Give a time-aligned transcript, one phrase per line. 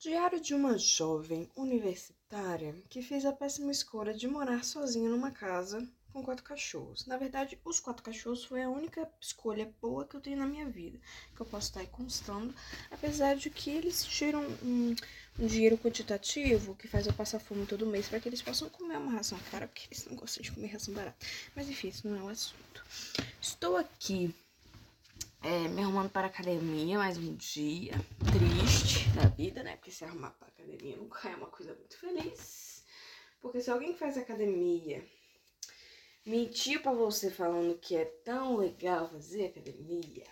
[0.00, 5.86] Diário de uma jovem universitária que fez a péssima escolha de morar sozinha numa casa
[6.10, 7.04] com quatro cachorros.
[7.04, 10.66] Na verdade, os quatro cachorros foi a única escolha boa que eu tenho na minha
[10.66, 10.98] vida,
[11.36, 12.54] que eu posso estar aí constando,
[12.90, 14.96] apesar de que eles tiram um,
[15.38, 18.96] um dinheiro quantitativo que faz eu passar fome todo mês para que eles possam comer
[18.96, 21.26] uma ração cara, porque eles não gostam de comer ração barata.
[21.54, 22.82] Mas enfim, isso não é o assunto.
[23.38, 24.34] Estou aqui
[25.42, 27.92] é, me arrumando para academia mais um dia
[28.32, 29.76] triste da vida, né?
[29.76, 32.84] Porque se arrumar para academia nunca é uma coisa muito feliz.
[33.40, 35.02] Porque se alguém faz academia
[36.26, 40.26] mentiu para você falando que é tão legal fazer academia,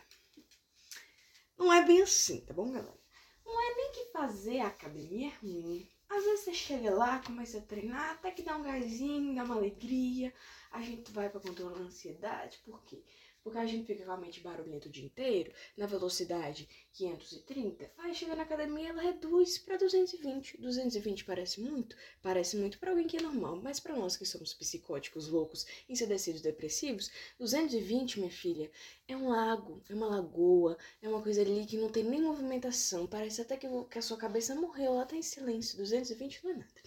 [1.57, 2.99] não é bem assim, tá bom, galera?
[3.45, 5.91] Não é nem que fazer academia é ruim.
[6.09, 9.57] Às vezes você chega lá, começa a treinar, até que dá um gásinho, dá uma
[9.57, 10.33] alegria,
[10.71, 13.03] a gente vai para controlar a ansiedade, por quê?
[13.43, 18.15] Porque a gente fica com a mente barulhenta o dia inteiro, na velocidade 530, aí
[18.15, 20.59] chega na academia ela reduz para 220.
[20.59, 21.97] 220 parece muito?
[22.21, 26.43] Parece muito para alguém que é normal, mas para nós que somos psicóticos, loucos, ensandecidos,
[26.43, 28.71] depressivos, 220, minha filha,
[29.07, 33.07] é um lago, é uma lagoa, é uma coisa ali que não tem nem movimentação,
[33.07, 35.79] parece até que, que a sua cabeça morreu, ela tá em silêncio.
[35.79, 36.83] 220 não é nada.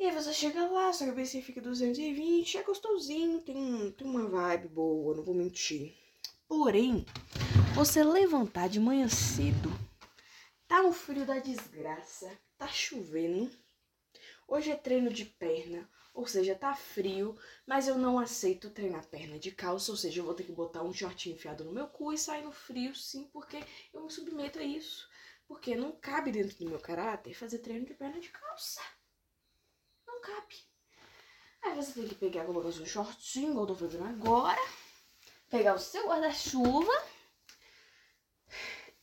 [0.00, 4.68] E aí você chega lá, sua cabeça fica 220, é gostosinho, tem, tem uma vibe
[4.68, 5.92] boa, não vou mentir.
[6.46, 7.04] Porém,
[7.74, 9.68] você levantar de manhã cedo,
[10.68, 13.50] tá um frio da desgraça, tá chovendo,
[14.46, 19.36] hoje é treino de perna, ou seja, tá frio, mas eu não aceito treinar perna
[19.36, 22.12] de calça, ou seja, eu vou ter que botar um shortinho enfiado no meu cu
[22.12, 25.08] e sair no frio, sim, porque eu me submeto a isso.
[25.48, 28.80] Porque não cabe dentro do meu caráter fazer treino de perna de calça
[30.18, 30.56] não cabe.
[31.62, 34.60] Aí você tem que pegar, colocar seu shortinho, igual eu tô fazendo agora.
[35.48, 36.92] Pegar o seu guarda-chuva.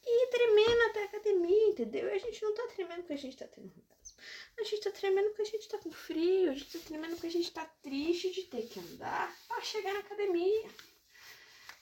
[0.08, 2.08] E ir tremendo até a academia, entendeu?
[2.08, 4.16] E a gente não tá tremendo porque a gente tá orgasmo.
[4.60, 6.52] A gente tá tremendo porque a gente tá com frio.
[6.52, 9.94] A gente tá tremendo porque a gente tá triste de ter que andar pra chegar
[9.94, 10.70] na academia.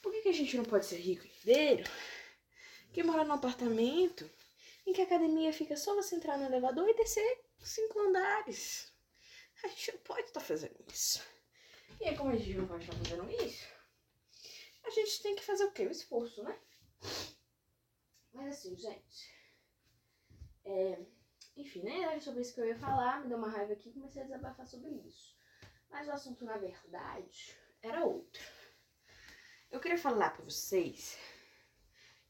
[0.02, 1.90] Por que, que a gente não pode ser rico e herdeiro?
[2.92, 4.28] Que mora num apartamento
[4.86, 8.93] em que a academia fica só você entrar no elevador e descer cinco andares.
[9.64, 11.22] A gente não pode estar tá fazendo isso.
[12.00, 13.66] E aí, como a gente não pode estar tá fazendo isso,
[14.84, 15.86] a gente tem que fazer o quê?
[15.86, 16.58] O esforço, né?
[18.32, 19.34] Mas assim, gente.
[20.66, 20.98] É,
[21.56, 23.92] enfim, nem era sobre isso que eu ia falar, me deu uma raiva aqui e
[23.92, 25.34] comecei a desabafar sobre isso.
[25.90, 28.42] Mas o assunto, na verdade, era outro.
[29.70, 31.16] Eu queria falar pra vocês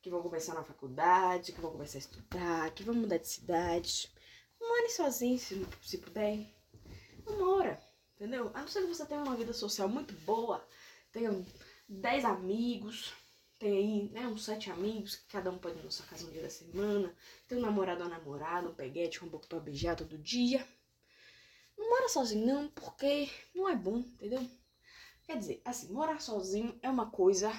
[0.01, 4.13] que vão começar na faculdade, que vão começar a estudar, que vão mudar de cidade.
[4.61, 6.54] More sozinho, se, se puder
[7.27, 7.81] não mora,
[8.17, 8.51] entendeu?
[8.55, 10.67] A não ser que você tenha uma vida social muito boa,
[11.13, 11.31] tenha
[11.89, 13.13] 10 amigos,
[13.59, 16.31] tem aí, né, uns sete amigos, que cada um pode ir na sua casa um
[16.31, 17.15] dia da semana,
[17.49, 20.67] tem um namorado ou namorada, um peguete um pouco pra beijar todo dia.
[21.79, 24.49] Não mora sozinho não, porque não é bom, entendeu?
[25.25, 27.51] Quer dizer, assim, morar sozinho é uma coisa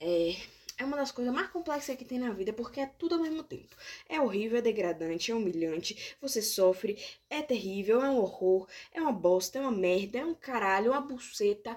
[0.00, 0.34] é,
[0.82, 3.42] é uma das coisas mais complexas que tem na vida, porque é tudo ao mesmo
[3.42, 3.76] tempo.
[4.08, 6.98] É horrível, é degradante, é humilhante, você sofre,
[7.30, 10.90] é terrível, é um horror, é uma bosta, é uma merda, é um caralho, é
[10.90, 11.76] uma buceta.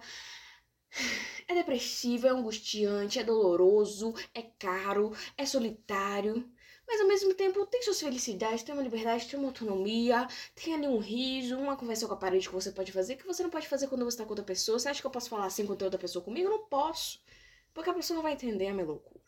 [1.48, 6.50] É depressivo, é angustiante, é doloroso, é caro, é solitário.
[6.88, 10.88] Mas ao mesmo tempo tem suas felicidades, tem uma liberdade, tem uma autonomia, tem ali
[10.88, 13.68] um riso, uma conversa com a parede que você pode fazer, que você não pode
[13.68, 14.80] fazer quando você tá com outra pessoa.
[14.80, 16.48] Você acha que eu posso falar assim com outra pessoa comigo?
[16.48, 17.20] Eu não posso.
[17.76, 19.24] Porque a pessoa não vai entender a minha loucura.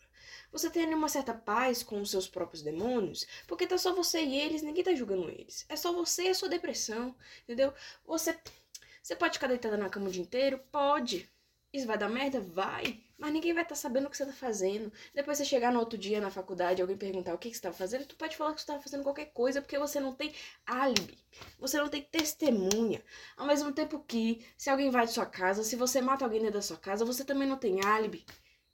[0.52, 4.40] Você tem uma certa paz com os seus próprios demônios, porque tá só você e
[4.40, 5.66] eles, ninguém tá julgando eles.
[5.68, 7.14] É só você e a sua depressão,
[7.44, 7.74] entendeu?
[8.06, 8.40] Você,
[9.04, 10.60] você pode ficar deitada na cama o dia inteiro?
[10.72, 11.30] Pode.
[11.74, 12.40] Isso vai dar merda?
[12.40, 13.04] Vai.
[13.18, 14.92] Mas ninguém vai estar tá sabendo o que você tá fazendo.
[15.14, 17.74] Depois você chegar no outro dia na faculdade alguém perguntar o que, que você tá
[17.74, 20.34] fazendo, tu pode falar que você tá fazendo qualquer coisa, porque você não tem
[20.66, 21.18] álibi.
[21.60, 23.04] Você não tem testemunha.
[23.36, 26.56] Ao mesmo tempo que, se alguém vai de sua casa, se você mata alguém dentro
[26.56, 28.24] da sua casa, você também não tem álibi.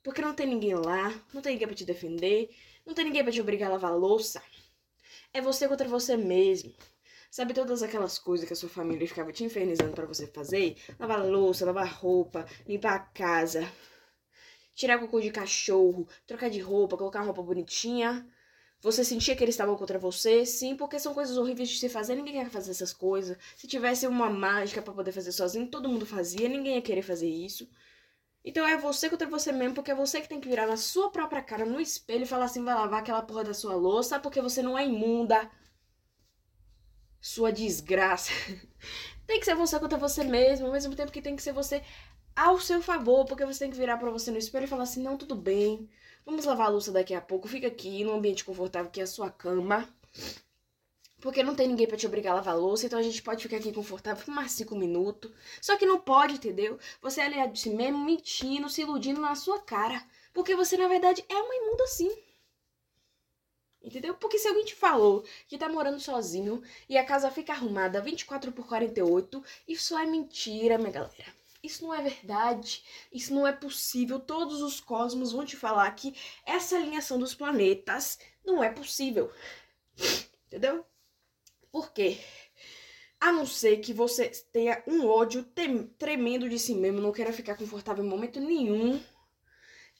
[0.03, 2.53] Porque não tem ninguém lá, não tem ninguém pra te defender,
[2.85, 4.43] não tem ninguém pra te obrigar a lavar louça.
[5.33, 6.73] É você contra você mesmo.
[7.31, 10.75] Sabe todas aquelas coisas que a sua família ficava te infernizando para você fazer?
[10.99, 13.67] Lavar louça, lavar roupa, limpar a casa,
[14.75, 18.27] tirar cocô de cachorro, trocar de roupa, colocar roupa bonitinha.
[18.81, 20.45] Você sentia que eles estavam contra você?
[20.45, 23.37] Sim, porque são coisas horríveis de se fazer, ninguém quer fazer essas coisas.
[23.55, 27.29] Se tivesse uma mágica para poder fazer sozinho, todo mundo fazia, ninguém ia querer fazer
[27.29, 27.69] isso.
[28.43, 31.09] Então é você contra você mesmo, porque é você que tem que virar na sua
[31.09, 34.41] própria cara no espelho e falar assim: vai lavar aquela porra da sua louça porque
[34.41, 35.49] você não é imunda
[37.21, 38.31] sua desgraça.
[39.27, 41.83] tem que ser você contra você mesmo, ao mesmo tempo que tem que ser você
[42.35, 45.01] ao seu favor, porque você tem que virar para você no espelho e falar assim:
[45.01, 45.89] não, tudo bem,
[46.25, 49.07] vamos lavar a louça daqui a pouco, fica aqui num ambiente confortável que é a
[49.07, 49.87] sua cama.
[51.21, 53.55] Porque não tem ninguém para te obrigar a lavar louça, então a gente pode ficar
[53.55, 55.31] aqui confortável por mais cinco minutos.
[55.61, 56.77] Só que não pode, entendeu?
[57.01, 60.03] Você é aliado de si mesmo, mentindo, se iludindo na sua cara.
[60.33, 62.11] Porque você, na verdade, é uma imunda sim.
[63.83, 64.13] Entendeu?
[64.15, 68.51] Porque se alguém te falou que tá morando sozinho e a casa fica arrumada 24
[68.53, 71.43] por 48, isso é mentira, minha galera.
[71.61, 74.19] Isso não é verdade, isso não é possível.
[74.19, 76.15] Todos os cosmos vão te falar que
[76.45, 79.31] essa alinhação dos planetas não é possível.
[80.47, 80.85] Entendeu?
[81.71, 82.19] Por quê?
[83.19, 85.45] A não ser que você tenha um ódio
[85.97, 89.01] tremendo de si mesmo, não queira ficar confortável em momento nenhum.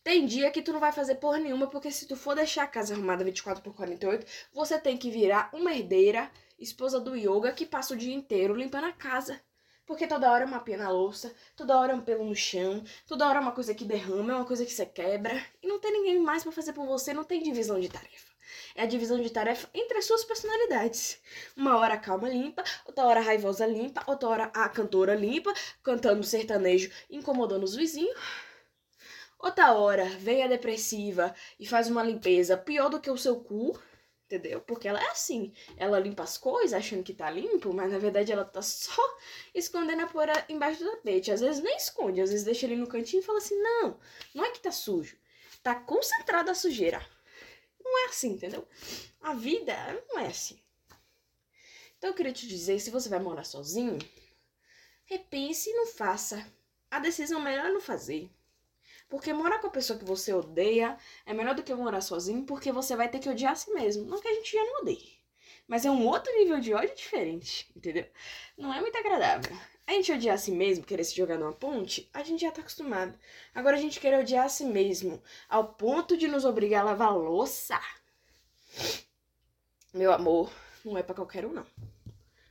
[0.04, 2.68] Tem dia que tu não vai fazer porra nenhuma, porque se tu for deixar a
[2.68, 6.30] casa arrumada 24 por 48, você tem que virar uma herdeira,
[6.60, 9.40] esposa do yoga, que passa o dia inteiro limpando a casa.
[9.86, 12.84] Porque toda hora é uma pia na louça, toda hora é um pelo no chão,
[13.08, 15.42] toda hora é uma coisa que derrama, é uma coisa que você quebra.
[15.62, 18.34] E não tem ninguém mais para fazer por você, não tem divisão de tarefa.
[18.76, 21.18] É a divisão de tarefa entre as suas personalidades.
[21.56, 26.92] Uma hora calma limpa, outra hora raivosa limpa, outra hora a cantora limpa, cantando sertanejo,
[27.10, 28.20] incomodando os vizinhos.
[29.44, 33.78] Outra hora vem a depressiva e faz uma limpeza pior do que o seu cu,
[34.26, 34.62] entendeu?
[34.62, 35.52] Porque ela é assim.
[35.76, 38.96] Ela limpa as coisas achando que tá limpo, mas na verdade ela tá só
[39.54, 41.30] escondendo a poeira embaixo do tapete.
[41.30, 44.00] Às vezes nem esconde, às vezes deixa ele no cantinho e fala assim: não,
[44.34, 45.18] não é que tá sujo.
[45.62, 47.06] Tá concentrada a sujeira.
[47.84, 48.66] Não é assim, entendeu?
[49.20, 49.76] A vida
[50.08, 50.58] não é assim.
[51.98, 54.00] Então eu queria te dizer, se você vai morar sozinho,
[55.04, 56.50] repense e não faça.
[56.90, 58.32] A decisão melhor é não fazer.
[59.14, 62.72] Porque morar com a pessoa que você odeia é melhor do que morar sozinho, porque
[62.72, 64.06] você vai ter que odiar a si mesmo.
[64.06, 65.20] Não que a gente já não odeie.
[65.68, 68.08] Mas é um outro nível de ódio diferente, entendeu?
[68.58, 69.56] Não é muito agradável.
[69.86, 72.62] A gente odiar a si mesmo, querer se jogar numa ponte, a gente já tá
[72.62, 73.16] acostumado.
[73.54, 77.16] Agora a gente quer odiar a si mesmo, ao ponto de nos obrigar a lavar
[77.16, 77.80] louça.
[79.94, 80.52] Meu amor,
[80.84, 81.68] não é para qualquer um, não.